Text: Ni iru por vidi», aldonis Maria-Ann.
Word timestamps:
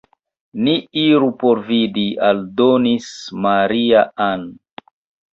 Ni 0.67 0.71
iru 1.01 1.27
por 1.43 1.59
vidi», 1.67 2.05
aldonis 2.29 3.11
Maria-Ann. 3.47 4.49